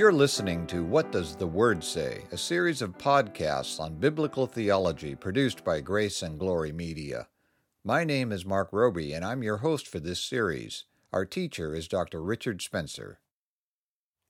[0.00, 5.14] You're listening to What Does the Word Say, a series of podcasts on biblical theology
[5.14, 7.28] produced by Grace and Glory Media.
[7.84, 10.86] My name is Marc Roby, and I'm your host for this series.
[11.12, 12.22] Our teacher is Dr.
[12.22, 13.20] Richard Spencer.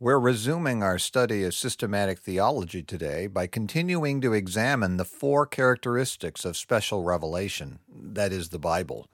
[0.00, 6.44] We're resuming our study of systematic theology today by continuing to examine the four characteristics
[6.44, 9.08] of special revelation, that is, the Bible.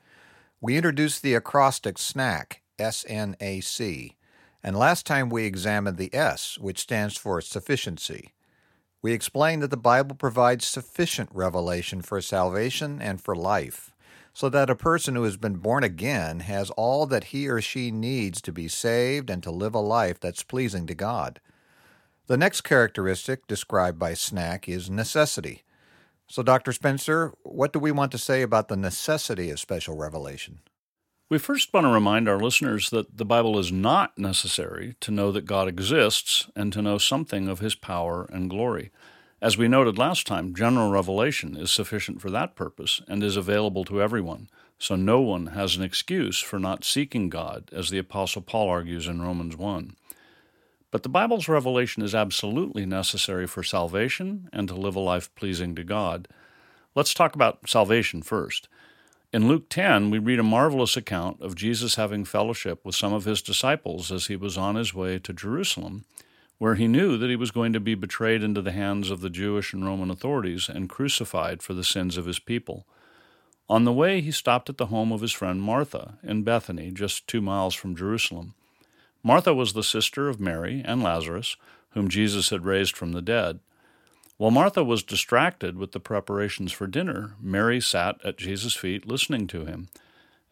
[0.63, 4.16] We introduced the acrostic SNAC, S N A C
[4.67, 8.35] and last time we examined the S, which stands for sufficiency.
[9.01, 13.93] We explained that the Bible provides sufficient revelation for salvation and for life,
[14.35, 17.93] so that a person who has been born again has all that he or she
[17.93, 21.39] needs to be saved and to live a life that's pleasing to God.
[22.27, 25.63] The next characteristic described by SNAC is necessity.
[26.27, 26.73] So, Dr.
[26.73, 30.59] Spencer, what do we want to say about the necessity of special revelation?
[31.29, 35.33] We first want to remind our listeners that the Bible is not necessary to know
[35.33, 38.93] that God exists and to know something of his power and glory.
[39.43, 43.85] As we noted last time, general revelation is sufficient for that purpose and is available
[43.87, 48.43] to everyone, so no one has an excuse for not seeking God, as the Apostle
[48.43, 49.97] Paul argues in Romans 1.
[50.93, 55.75] But the Bible's revelation is absolutely necessary for salvation and to live a life pleasing
[55.75, 56.29] to God.
[56.95, 58.69] Let's talk about salvation first.
[59.37, 63.27] In Luke 10, we read a marvelous account of Jesus having fellowship with some of
[63.27, 66.07] his disciples as he was on his way to Jerusalem,
[66.57, 69.29] where he knew that he was going to be betrayed into the hands of the
[69.29, 72.87] Jewish and Roman authorities and crucified for the sins of his people.
[73.69, 77.29] On the way, he stopped at the home of his friend Martha in Bethany, just
[77.29, 78.55] two miles from Jerusalem.
[79.23, 81.59] Martha was the sister of Mary and Lazarus,
[81.91, 83.61] whom Jesus had raised from the dead.
[84.39, 89.47] While Martha was distracted with the preparations for dinner, Mary sat at Jesus' feet listening
[89.49, 89.89] to him.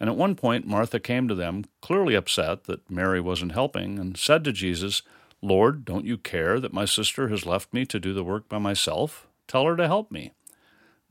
[0.00, 4.16] And at one point, Martha came to them, clearly upset that Mary wasn't helping, and
[4.16, 5.02] said to Jesus,
[5.42, 8.58] Lord, don't you care that my sister has left me to do the work by
[8.58, 9.26] myself?
[9.46, 10.32] Tell her to help me.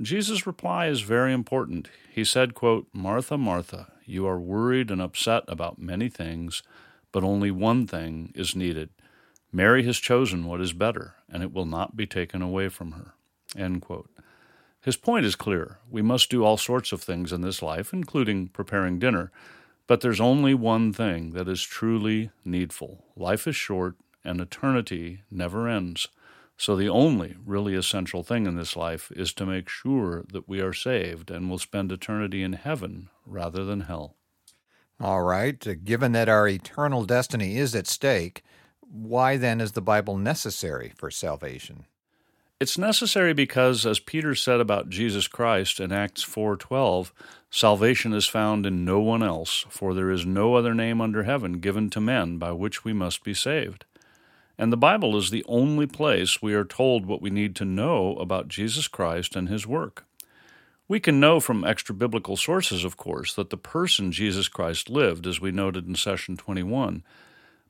[0.01, 1.89] Jesus' reply is very important.
[2.11, 6.63] He said, quote, Martha, Martha, you are worried and upset about many things,
[7.11, 8.89] but only one thing is needed.
[9.55, 13.13] Mary has chosen what is better, and it will not be taken away from her.
[14.81, 15.77] His point is clear.
[15.89, 19.31] We must do all sorts of things in this life, including preparing dinner,
[19.85, 23.05] but there's only one thing that is truly needful.
[23.15, 26.07] Life is short, and eternity never ends.
[26.57, 30.61] So, the only really essential thing in this life is to make sure that we
[30.61, 34.15] are saved and will spend eternity in heaven rather than hell.
[34.99, 35.65] All right.
[35.67, 38.43] Uh, given that our eternal destiny is at stake,
[38.93, 41.85] why then is the Bible necessary for salvation?
[42.59, 47.11] It's necessary because as Peter said about Jesus Christ in Acts 4:12,
[47.49, 51.53] salvation is found in no one else, for there is no other name under heaven
[51.53, 53.85] given to men by which we must be saved.
[54.59, 58.15] And the Bible is the only place we are told what we need to know
[58.17, 60.05] about Jesus Christ and his work.
[60.87, 65.25] We can know from extra biblical sources, of course, that the person Jesus Christ lived,
[65.25, 67.03] as we noted in session 21,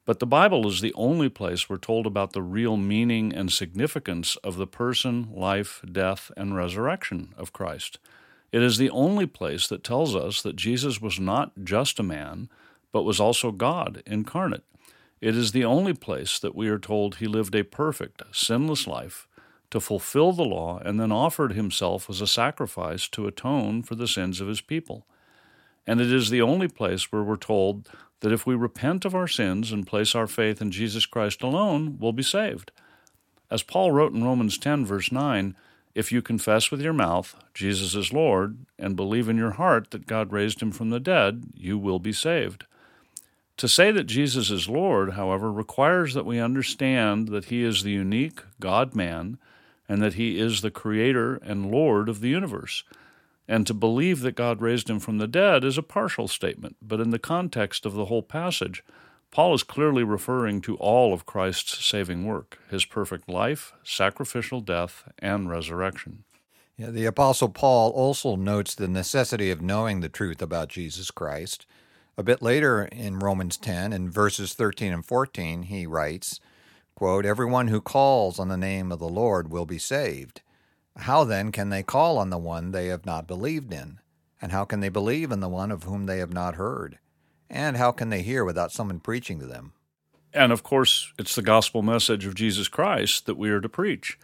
[0.06, 4.36] but the Bible is the only place we're told about the real meaning and significance
[4.38, 8.00] of the person, life, death, and resurrection of Christ.
[8.52, 12.50] It is the only place that tells us that Jesus was not just a man,
[12.92, 14.64] but was also God incarnate.
[15.22, 19.28] It is the only place that we are told he lived a perfect, sinless life
[19.72, 24.08] to fulfill the law and then offered himself as a sacrifice to atone for the
[24.08, 25.08] sins of his people.
[25.88, 27.90] And it is the only place where we're told
[28.24, 31.98] that if we repent of our sins and place our faith in Jesus Christ alone,
[32.00, 32.72] we'll be saved.
[33.52, 35.58] As Paul wrote in Romans 10, verse 9,
[35.94, 40.08] if you confess with your mouth Jesus is Lord and believe in your heart that
[40.08, 42.66] God raised him from the dead, you will be saved.
[43.58, 47.92] To say that Jesus is Lord, however, requires that we understand that he is the
[47.92, 49.38] unique God man
[49.90, 52.86] and that he is the creator and Lord of the universe.
[53.48, 57.00] And to believe that God raised him from the dead is a partial statement, but
[57.00, 58.84] in the context of the whole passage,
[59.32, 65.04] Paul is clearly referring to all of Christ's saving work his perfect life, sacrificial death,
[65.20, 66.24] and resurrection.
[66.78, 71.66] Yeah, the Apostle Paul also notes the necessity of knowing the truth about Jesus Christ.
[72.18, 76.40] A bit later in Romans 10, in verses 13 and 14, he writes,
[76.96, 80.42] quote, Everyone who calls on the name of the Lord will be saved.
[80.98, 84.00] How then can they call on the one they have not believed in?
[84.42, 87.00] And how can they believe in the one of whom they have not heard?
[87.50, 89.74] And how can they hear without someone preaching to them?
[90.34, 94.18] And of course, it's the gospel message of Jesus Christ that we are to preach.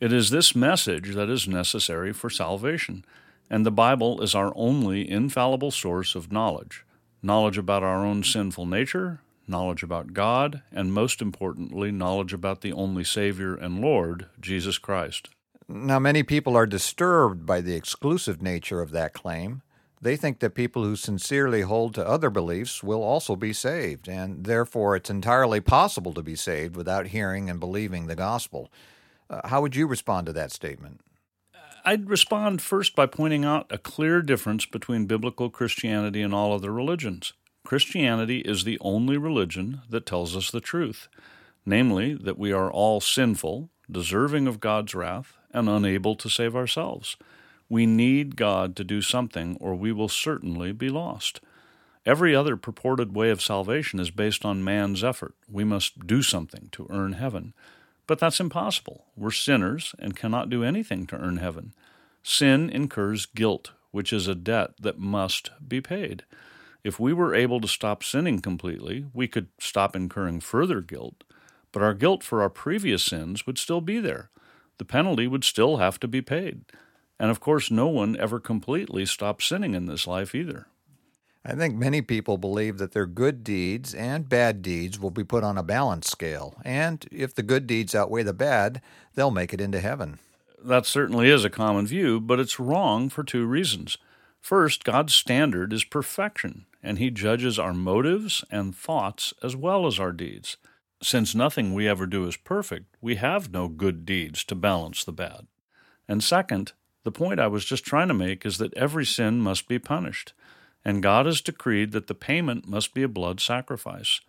[0.00, 3.04] It is this message that is necessary for salvation,
[3.50, 6.84] and the Bible is our only infallible source of knowledge
[7.20, 12.72] knowledge about our own sinful nature, knowledge about God, and most importantly, knowledge about the
[12.72, 15.28] only Savior and Lord, Jesus Christ.
[15.68, 19.60] Now, many people are disturbed by the exclusive nature of that claim.
[20.00, 24.44] They think that people who sincerely hold to other beliefs will also be saved, and
[24.44, 28.70] therefore it's entirely possible to be saved without hearing and believing the gospel.
[29.28, 31.02] Uh, how would you respond to that statement?
[31.84, 36.72] I'd respond first by pointing out a clear difference between biblical Christianity and all other
[36.72, 37.34] religions.
[37.64, 41.08] Christianity is the only religion that tells us the truth,
[41.66, 47.16] namely, that we are all sinful, deserving of God's wrath, and unable to save ourselves.
[47.68, 51.40] We need God to do something, or we will certainly be lost.
[52.06, 55.34] Every other purported way of salvation is based on man's effort.
[55.50, 57.52] We must do something to earn heaven.
[58.06, 59.04] But that's impossible.
[59.14, 61.74] We're sinners and cannot do anything to earn heaven.
[62.22, 66.24] Sin incurs guilt, which is a debt that must be paid.
[66.82, 71.24] If we were able to stop sinning completely, we could stop incurring further guilt,
[71.72, 74.30] but our guilt for our previous sins would still be there.
[74.78, 76.62] The penalty would still have to be paid.
[77.20, 80.66] And of course, no one ever completely stops sinning in this life either.
[81.44, 85.44] I think many people believe that their good deeds and bad deeds will be put
[85.44, 88.82] on a balance scale, and if the good deeds outweigh the bad,
[89.14, 90.18] they'll make it into heaven.
[90.62, 93.96] That certainly is a common view, but it's wrong for two reasons.
[94.40, 99.98] First, God's standard is perfection, and He judges our motives and thoughts as well as
[99.98, 100.56] our deeds.
[101.02, 105.12] Since nothing we ever do is perfect, we have no good deeds to balance the
[105.12, 105.46] bad.
[106.08, 106.72] And second,
[107.04, 110.32] the point I was just trying to make is that every sin must be punished
[110.84, 114.20] and God has decreed that the payment must be a blood sacrifice.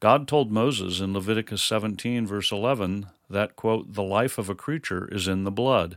[0.00, 5.08] God told Moses in Leviticus 17, verse 11, that, quote, the life of a creature
[5.10, 5.96] is in the blood,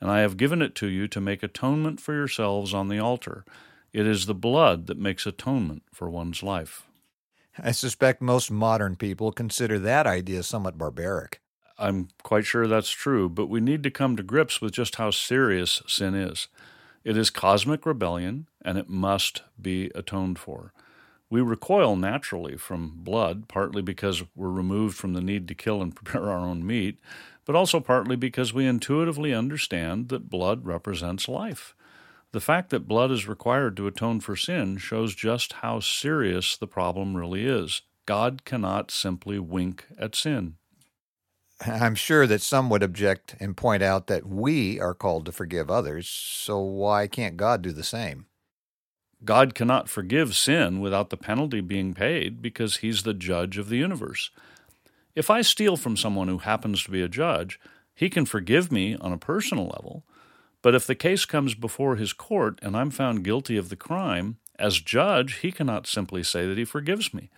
[0.00, 3.44] and I have given it to you to make atonement for yourselves on the altar.
[3.92, 6.82] It is the blood that makes atonement for one's life.
[7.58, 11.40] I suspect most modern people consider that idea somewhat barbaric.
[11.78, 15.10] I'm quite sure that's true, but we need to come to grips with just how
[15.10, 16.48] serious sin is.
[17.04, 20.72] It is cosmic rebellion, and it must be atoned for.
[21.30, 25.94] We recoil naturally from blood, partly because we're removed from the need to kill and
[25.96, 26.98] prepare our own meat,
[27.44, 31.74] but also partly because we intuitively understand that blood represents life.
[32.34, 36.66] The fact that blood is required to atone for sin shows just how serious the
[36.66, 37.82] problem really is.
[38.06, 40.56] God cannot simply wink at sin.
[41.64, 45.70] I'm sure that some would object and point out that we are called to forgive
[45.70, 48.26] others, so why can't God do the same?
[49.24, 53.78] God cannot forgive sin without the penalty being paid because he's the judge of the
[53.78, 54.32] universe.
[55.14, 57.60] If I steal from someone who happens to be a judge,
[57.94, 60.04] he can forgive me on a personal level,
[60.64, 64.38] but if the case comes before his court and I'm found guilty of the crime,
[64.58, 67.28] as judge, he cannot simply say that he forgives me.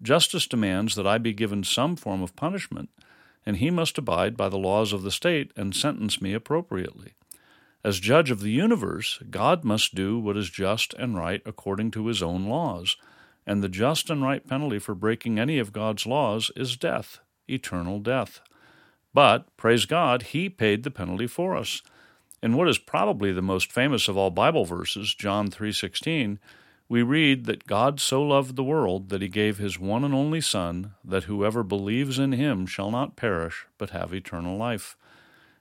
[0.00, 2.88] Justice demands that I be given some form of punishment
[3.44, 7.12] and he must abide by the laws of the state and sentence me appropriately.
[7.84, 12.06] As judge of the universe, God must do what is just and right according to
[12.06, 12.96] his own laws,
[13.46, 18.00] and the just and right penalty for breaking any of God's laws is death, eternal
[18.00, 18.40] death.
[19.12, 21.82] But, praise God, he paid the penalty for us.
[22.42, 26.40] In what is probably the most famous of all Bible verses, John 3:16,
[26.88, 30.40] we read that God so loved the world that he gave his one and only
[30.40, 34.96] Son, that whoever believes in him shall not perish, but have eternal life.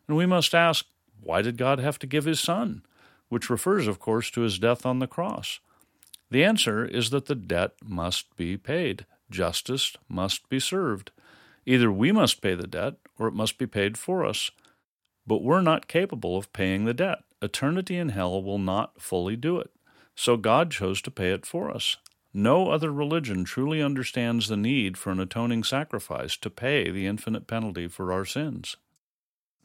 [0.08, 0.88] And we must ask,
[1.22, 2.82] why did God have to give his Son?
[3.30, 5.60] Which refers, of course, to his death on the cross.
[6.32, 11.12] The answer is that the debt must be paid, justice must be served.
[11.66, 14.50] Either we must pay the debt, or it must be paid for us.
[15.32, 17.20] But we're not capable of paying the debt.
[17.42, 19.72] Eternity in hell will not fully do it
[20.14, 21.96] so God chose to pay it for us.
[22.34, 27.48] No other religion truly understands the need for an atoning sacrifice to pay the infinite
[27.48, 28.76] penalty for our sins.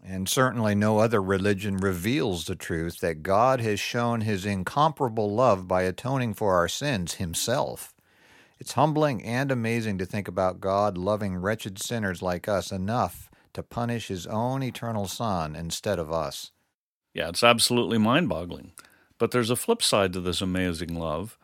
[0.04, 5.66] And certainly no other religion reveals the truth that God has shown his incomparable love
[5.66, 7.92] by atoning for our sins himself.
[8.60, 13.25] It's humbling and amazing to think about God loving wretched sinners like us enough
[13.56, 16.52] to punish his own eternal Son instead of us.
[17.14, 18.72] Yeah, it's absolutely mind boggling.
[19.18, 21.38] But there's a flip side to this amazing love.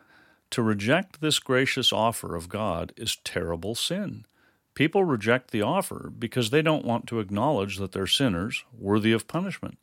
[0.50, 4.26] To reject this gracious offer of God is terrible sin.
[4.74, 9.26] People reject the offer because they don't want to acknowledge that they're sinners, worthy of
[9.26, 9.78] punishment,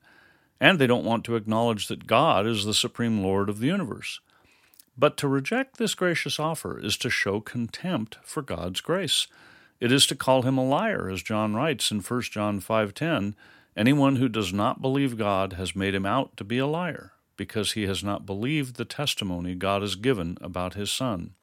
[0.60, 4.20] and they don't want to acknowledge that God is the supreme Lord of the universe.
[4.96, 9.28] But to reject this gracious offer is to show contempt for God's grace.
[9.80, 13.36] It is to call him a liar, as John writes in 1 John 5:10,
[13.78, 17.72] anyone who does not believe God has made him out to be a liar because
[17.72, 21.36] he has not believed the testimony God has given about his Son.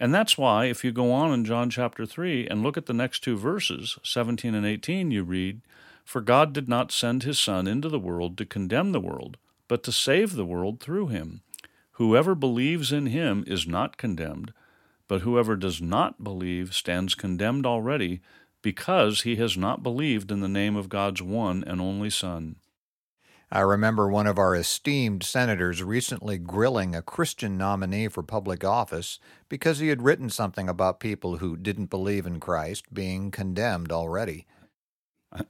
[0.00, 2.92] And that's why, if you go on in John chapter 3 and look at the
[2.92, 5.62] next two verses, 17 and 18, you read,
[6.04, 9.36] For God did not send his Son into the world to condemn the world,
[9.68, 11.42] but to save the world through him.
[11.92, 14.52] Whoever believes in him is not condemned,
[15.08, 18.20] but whoever does not believe stands condemned already,
[18.62, 22.56] because he has not believed in the name of God's one and only Son.
[23.50, 29.20] I remember one of our esteemed senators recently grilling a Christian nominee for public office
[29.48, 34.46] because he had written something about people who didn't believe in Christ being condemned already.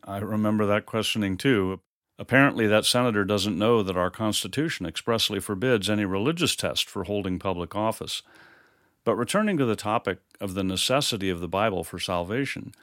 [0.05, 1.81] I remember that questioning too.
[2.19, 7.39] Apparently, that senator doesn't know that our Constitution expressly forbids any religious test for holding
[7.39, 8.23] public office.
[9.07, 12.75] But returning to the topic of the necessity of the Bible for salvation,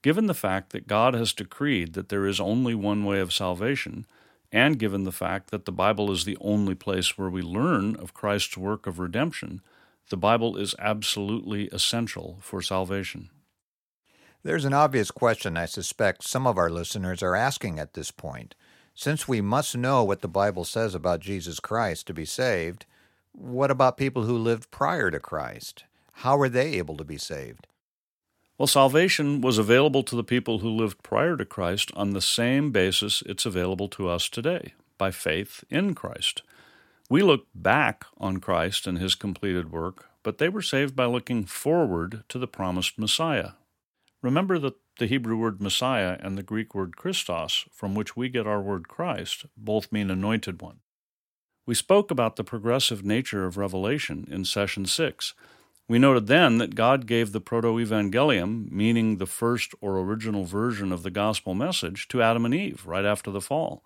[0.00, 4.06] given the fact that God has decreed that there is only one way of salvation,
[4.50, 8.14] and given the fact that the Bible is the only place where we learn of
[8.14, 9.60] Christ's work of redemption,
[10.08, 13.28] the Bible is absolutely essential for salvation.
[14.44, 18.54] There's an obvious question I suspect some of our listeners are asking at this point.
[18.94, 22.86] Since we must know what the Bible says about Jesus Christ to be saved,
[23.36, 25.84] what about people who lived prior to Christ?
[26.12, 27.66] How were they able to be saved?
[28.56, 32.72] Well, salvation was available to the people who lived prior to Christ on the same
[32.72, 36.42] basis it's available to us today, by faith in Christ.
[37.10, 41.44] We look back on Christ and his completed work, but they were saved by looking
[41.44, 43.50] forward to the promised Messiah.
[44.22, 48.46] Remember that the Hebrew word Messiah and the Greek word Christos, from which we get
[48.46, 50.80] our word Christ, both mean anointed one.
[51.66, 55.34] We spoke about the progressive nature of revelation in session 6
[55.88, 60.90] we noted then that God gave the proto evangelium, meaning the first or original version
[60.90, 63.84] of the gospel message, to Adam and Eve right after the fall.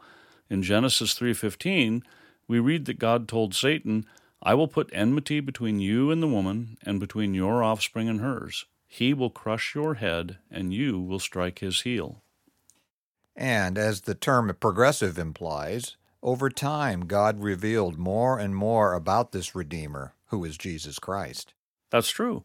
[0.49, 2.02] In Genesis 3:15,
[2.49, 4.06] we read that God told Satan,
[4.42, 8.64] "I will put enmity between you and the woman, and between your offspring and hers.
[8.88, 12.22] He will crush your head, and you will strike his heel."
[13.37, 19.54] And as the term progressive implies, over time God revealed more and more about this
[19.54, 21.54] Redeemer, who is Jesus Christ.
[21.90, 22.44] That's true.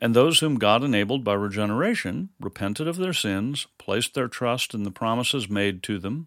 [0.00, 4.82] And those whom God enabled by regeneration repented of their sins, placed their trust in
[4.82, 6.26] the promises made to them,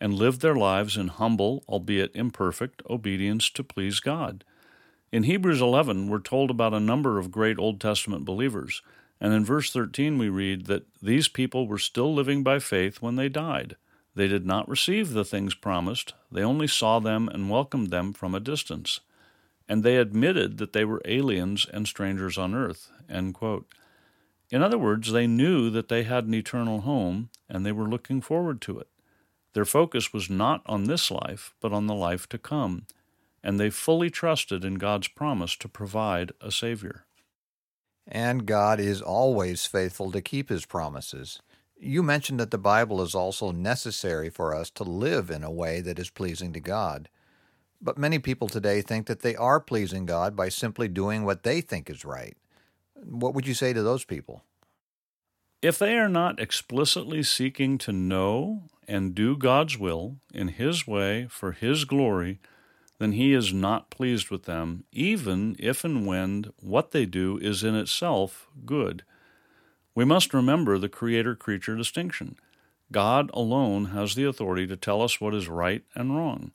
[0.00, 4.44] and lived their lives in humble, albeit imperfect, obedience to please God.
[5.10, 8.82] In Hebrews 11, we're told about a number of great Old Testament believers,
[9.20, 13.16] and in verse 13 we read that these people were still living by faith when
[13.16, 13.76] they died.
[14.14, 18.34] They did not receive the things promised, they only saw them and welcomed them from
[18.34, 19.00] a distance
[19.68, 22.90] and they admitted that they were aliens and strangers on earth.
[23.08, 28.20] In other words, they knew that they had an eternal home and they were looking
[28.20, 28.88] forward to it.
[29.54, 32.86] Their focus was not on this life, but on the life to come,
[33.42, 37.06] and they fully trusted in God's promise to provide a Savior.
[38.06, 41.40] And God is always faithful to keep His promises.
[41.76, 45.80] You mentioned that the Bible is also necessary for us to live in a way
[45.80, 47.08] that is pleasing to God.
[47.80, 51.60] But many people today think that they are pleasing God by simply doing what they
[51.60, 52.36] think is right.
[52.94, 54.42] What would you say to those people?
[55.60, 61.26] If they are not explicitly seeking to know and do God's will in His way
[61.30, 62.38] for His glory,
[62.98, 67.64] then He is not pleased with them, even if and when what they do is
[67.64, 69.04] in itself good.
[69.94, 72.36] We must remember the creator creature distinction.
[72.90, 76.50] God alone has the authority to tell us what is right and wrong.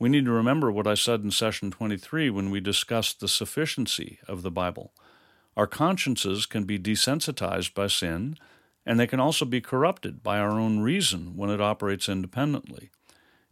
[0.00, 4.18] We need to remember what I said in session 23 when we discussed the sufficiency
[4.26, 4.92] of the Bible.
[5.56, 8.36] Our consciences can be desensitized by sin,
[8.84, 12.90] and they can also be corrupted by our own reason when it operates independently.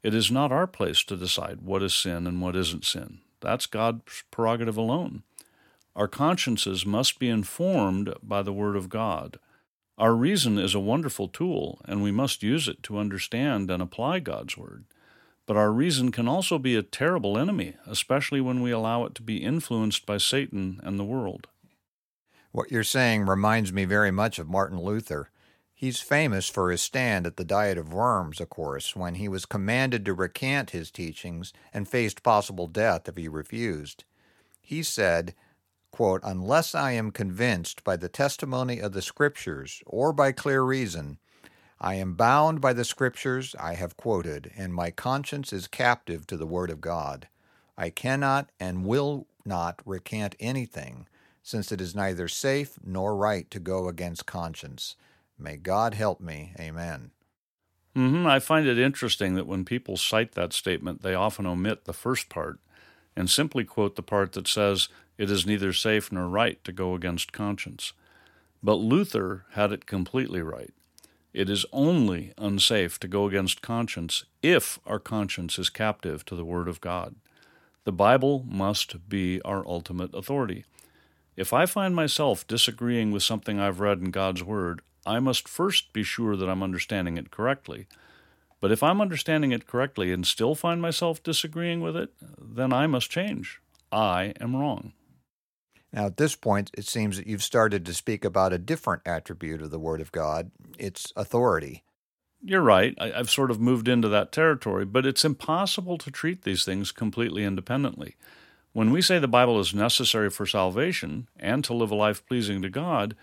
[0.03, 3.21] It is not our place to decide what is sin and what isn't sin.
[3.41, 5.23] That's God's prerogative alone.
[5.97, 9.39] Our consciences must be informed by the Word of God.
[9.99, 14.21] Our reason is a wonderful tool, and we must use it to understand and apply
[14.21, 14.85] God's Word.
[15.47, 19.23] But our reason can also be a terrible enemy, especially when we allow it to
[19.23, 21.49] be influenced by Satan and the world.
[22.53, 25.31] What you're saying reminds me very much of Martin Luther.
[25.75, 29.45] He's famous for his stand at the Diet of Worms, of course, when he was
[29.45, 34.05] commanded to recant his teachings and faced possible death if he refused.
[34.61, 35.35] He said,
[35.91, 41.19] quote, Unless I am convinced by the testimony of the Scriptures or by clear reason,
[41.81, 46.37] I am bound by the scriptures I have quoted, and my conscience is captive to
[46.37, 47.27] the word of God.
[47.79, 51.09] I cannot and will not recant anything,
[51.43, 54.95] since it is neither safe nor right to go against conscience.
[55.39, 56.53] May God help me.
[56.61, 57.13] Amen.
[57.97, 58.27] Mm-hmm.
[58.27, 62.29] I find it interesting that when people cite that statement, they often omit the first
[62.29, 62.59] part.
[63.17, 64.89] and simply quote the part that says,
[65.21, 67.93] It is neither safe nor right to go against conscience.
[68.63, 70.73] But Luther had it completely right.
[71.35, 76.45] It is only unsafe to go against conscience if our conscience is captive to the
[76.47, 77.17] Word of God.
[77.85, 80.65] The Bible must be our ultimate authority.
[81.37, 85.93] If I find myself disagreeing with something I've read in God's Word, I must first
[85.93, 87.89] be sure that I'm understanding it correctly.
[88.59, 92.09] But if I'm understanding it correctly and still find myself disagreeing with it,
[92.41, 93.61] then I must change.
[93.93, 94.95] I am wrong.
[95.93, 99.61] Now, at this point, it seems that you've started to speak about a different attribute
[99.61, 101.83] of the Word of God its authority.
[102.43, 102.95] You're right.
[102.99, 106.93] I, have sort of moved into that territory, but it's impossible to treat these things
[106.93, 108.17] completely independently.
[108.73, 112.63] When we say the Bible is necessary for salvation and to live a life pleasing
[112.63, 113.17] to God,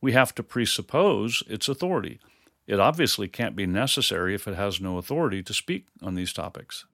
[0.00, 2.18] we have to presuppose its authority.
[2.66, 6.86] It obviously can't be necessary if it has no authority to speak on these topics.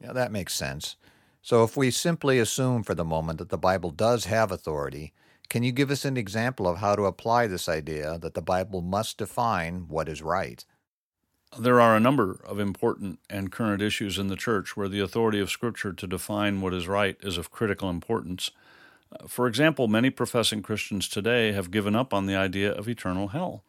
[0.00, 0.96] Yeah, that makes sense.
[1.42, 5.12] So, if we simply assume for the moment that the Bible does have authority,
[5.48, 8.82] can you give us an example of how to apply this idea that the Bible
[8.82, 10.64] must define what is right?
[11.58, 15.40] There are a number of important and current issues in the church where the authority
[15.40, 18.50] of Scripture to define what is right is of critical importance.
[19.10, 23.28] Uh, for example, many professing Christians today have given up on the idea of eternal
[23.28, 23.64] hell.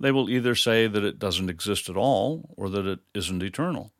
[0.00, 3.92] They will either say that it doesn't exist at all or that it isn't eternal.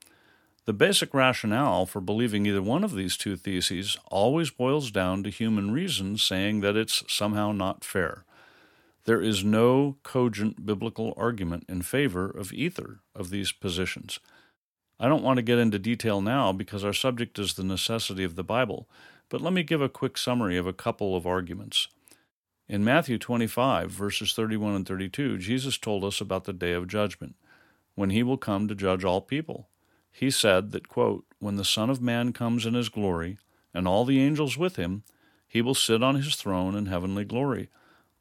[0.65, 5.31] The basic rationale for believing either one of these two theses always boils down to
[5.31, 8.25] human reason saying that it's somehow not fair.
[9.05, 14.21] There is no cogent biblical argument in favor of either of these positions.
[15.01, 18.37] I don't want to get into detail now because our subject is the necessity of
[18.37, 18.89] the Bible,
[19.29, 21.89] but let me give a quick summary of a couple of arguments.
[22.69, 27.35] In Matthew 25, verses 31 and 32, Jesus told us about the day of judgment,
[27.97, 29.69] when he will come to judge all people.
[30.13, 33.39] He said that, quote, When the Son of Man comes in his glory,
[33.75, 35.03] and all the angels with him,
[35.49, 37.69] he will sit on his throne in heavenly glory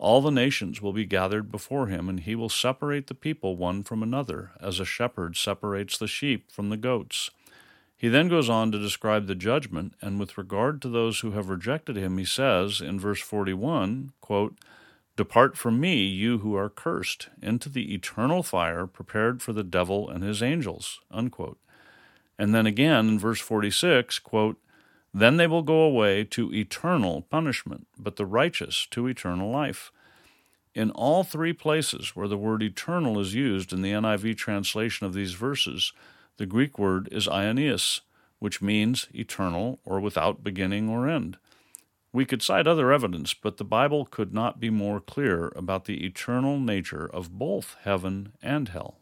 [0.02, 3.84] all the nations will be gathered before him, and he will separate the people one
[3.84, 7.30] from another, as a shepherd separates the sheep from the goats.
[7.96, 11.50] He then goes on to describe the judgment, and with regard to those who have
[11.50, 14.58] rejected him, he says in verse 41, quote,
[15.18, 20.10] Depart from me, you who are cursed, into the eternal fire prepared for the devil
[20.10, 21.00] and his angels.
[21.12, 21.60] Unquote.
[22.42, 24.58] And then again in verse 46, quote,
[25.14, 29.92] then they will go away to eternal punishment, but the righteous to eternal life.
[30.74, 35.14] In all three places where the word eternal is used in the NIV translation of
[35.14, 35.94] these verses,
[36.38, 38.02] the Greek word is aionios,
[38.40, 41.38] which means eternal or without beginning or end.
[42.12, 46.04] We could cite other evidence, but the Bible could not be more clear about the
[46.04, 49.01] eternal nature of both heaven and hell.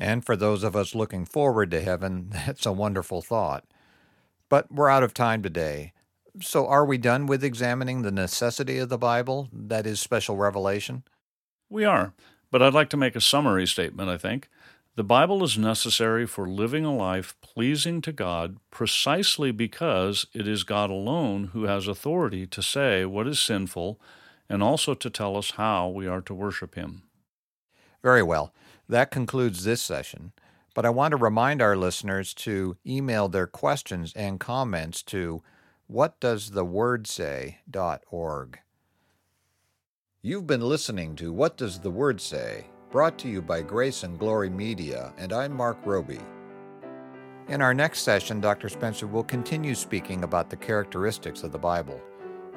[0.00, 3.64] And for those of us looking forward to heaven, that's a wonderful thought.
[4.48, 5.92] But we're out of time today.
[6.40, 11.02] So, are we done with examining the necessity of the Bible, that is, special revelation?
[11.68, 12.14] We are,
[12.50, 14.48] but I'd like to make a summary statement, I think.
[14.94, 20.62] The Bible is necessary for living a life pleasing to God precisely because it is
[20.62, 24.00] God alone who has authority to say what is sinful
[24.48, 27.02] and also to tell us how we are to worship Him.
[28.02, 28.52] Very well.
[28.90, 30.32] That concludes this session.
[30.74, 35.44] But I want to remind our listeners to email their questions and comments to
[35.88, 38.58] whatdoesthewordsay.org.
[40.22, 44.18] You've been listening to What Does the Word Say, brought to you by Grace and
[44.18, 46.18] Glory Media, and I'm Marc Roby.
[47.46, 48.68] In our next session, Dr.
[48.68, 52.00] Spencer will continue speaking about the characteristics of the Bible,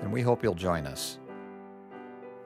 [0.01, 1.19] and we hope you'll join us.